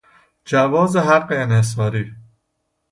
جواز 0.45 0.97
حق 0.97 1.31
انحصاری 1.31 2.13